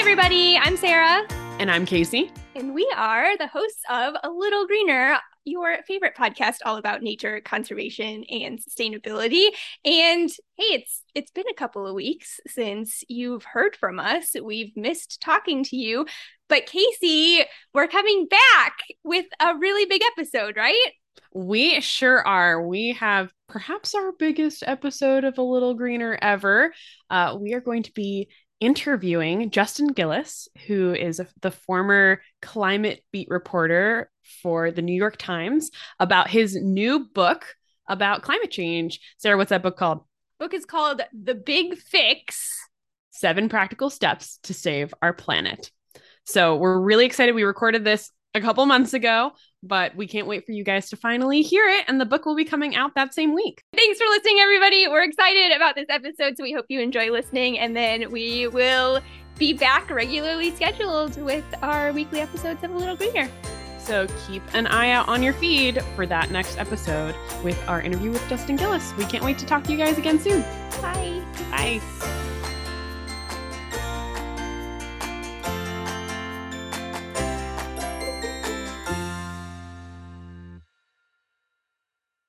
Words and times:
everybody. 0.00 0.56
I'm 0.56 0.78
Sara. 0.78 1.26
And 1.58 1.70
I'm 1.70 1.84
Casey. 1.84 2.32
And 2.56 2.72
we 2.72 2.90
are 2.96 3.36
the 3.36 3.46
hosts 3.46 3.82
of 3.90 4.14
A 4.24 4.30
Little 4.30 4.66
Greener, 4.66 5.18
your 5.44 5.76
favorite 5.86 6.16
podcast 6.16 6.56
all 6.64 6.78
about 6.78 7.02
nature, 7.02 7.42
conservation, 7.42 8.24
and 8.30 8.58
sustainability. 8.58 9.48
And 9.84 10.30
hey, 10.56 10.64
it's 10.72 11.02
it's 11.14 11.30
been 11.30 11.48
a 11.50 11.54
couple 11.54 11.86
of 11.86 11.94
weeks 11.94 12.40
since 12.46 13.04
you've 13.08 13.44
heard 13.44 13.76
from 13.76 14.00
us. 14.00 14.34
We've 14.42 14.74
missed 14.74 15.20
talking 15.20 15.64
to 15.64 15.76
you. 15.76 16.06
But 16.48 16.64
Casey, 16.64 17.44
we're 17.74 17.86
coming 17.86 18.26
back 18.26 18.78
with 19.04 19.26
a 19.38 19.54
really 19.58 19.84
big 19.84 20.00
episode, 20.16 20.56
right? 20.56 20.92
We 21.32 21.80
sure 21.80 22.26
are. 22.26 22.66
We 22.66 22.92
have 22.94 23.32
perhaps 23.48 23.94
our 23.94 24.12
biggest 24.18 24.64
episode 24.66 25.24
of 25.24 25.38
A 25.38 25.42
Little 25.42 25.74
Greener 25.74 26.18
ever. 26.20 26.74
Uh, 27.08 27.36
we 27.40 27.54
are 27.54 27.60
going 27.60 27.84
to 27.84 27.92
be 27.92 28.28
interviewing 28.58 29.50
Justin 29.50 29.88
Gillis, 29.88 30.48
who 30.66 30.92
is 30.92 31.20
the 31.40 31.50
former 31.50 32.20
climate 32.42 33.02
beat 33.12 33.28
reporter 33.30 34.10
for 34.42 34.70
the 34.70 34.82
New 34.82 34.94
York 34.94 35.16
Times, 35.18 35.70
about 35.98 36.28
his 36.28 36.56
new 36.56 37.06
book 37.08 37.54
about 37.86 38.22
climate 38.22 38.50
change. 38.50 39.00
Sara, 39.18 39.36
what's 39.36 39.50
that 39.50 39.62
book 39.62 39.76
called? 39.76 40.04
Book 40.38 40.54
is 40.54 40.64
called 40.64 41.00
The 41.12 41.34
Big 41.34 41.78
Fix 41.78 42.58
Seven 43.10 43.48
Practical 43.48 43.90
Steps 43.90 44.38
to 44.44 44.54
Save 44.54 44.94
Our 45.02 45.12
Planet. 45.12 45.70
So 46.24 46.56
we're 46.56 46.78
really 46.78 47.06
excited. 47.06 47.34
We 47.34 47.42
recorded 47.42 47.84
this 47.84 48.10
a 48.34 48.40
couple 48.40 48.64
months 48.66 48.94
ago, 48.94 49.32
but 49.62 49.94
we 49.96 50.06
can't 50.06 50.26
wait 50.26 50.46
for 50.46 50.52
you 50.52 50.64
guys 50.64 50.90
to 50.90 50.96
finally 50.96 51.42
hear 51.42 51.66
it. 51.68 51.84
And 51.88 52.00
the 52.00 52.06
book 52.06 52.26
will 52.26 52.36
be 52.36 52.44
coming 52.44 52.76
out 52.76 52.94
that 52.94 53.14
same 53.14 53.34
week. 53.34 53.62
Thanks 53.74 53.98
for 53.98 54.06
listening, 54.06 54.38
everybody. 54.40 54.86
We're 54.88 55.02
excited 55.02 55.54
about 55.54 55.74
this 55.74 55.86
episode, 55.88 56.36
so 56.36 56.42
we 56.42 56.52
hope 56.52 56.66
you 56.68 56.80
enjoy 56.80 57.10
listening. 57.10 57.58
And 57.58 57.76
then 57.76 58.10
we 58.10 58.46
will 58.48 59.00
be 59.38 59.52
back 59.52 59.90
regularly 59.90 60.54
scheduled 60.54 61.20
with 61.20 61.44
our 61.62 61.92
weekly 61.92 62.20
episodes 62.20 62.62
of 62.62 62.70
A 62.70 62.76
Little 62.76 62.96
Greener. 62.96 63.28
So 63.78 64.06
keep 64.28 64.42
an 64.54 64.66
eye 64.66 64.90
out 64.90 65.08
on 65.08 65.22
your 65.22 65.32
feed 65.32 65.82
for 65.96 66.06
that 66.06 66.30
next 66.30 66.58
episode 66.58 67.16
with 67.42 67.60
our 67.66 67.80
interview 67.80 68.12
with 68.12 68.28
Justin 68.28 68.56
Gillis. 68.56 68.94
We 68.96 69.06
can't 69.06 69.24
wait 69.24 69.38
to 69.38 69.46
talk 69.46 69.64
to 69.64 69.72
you 69.72 69.78
guys 69.78 69.98
again 69.98 70.20
soon. 70.20 70.42
Bye. 70.82 71.22
Bye. 71.50 72.19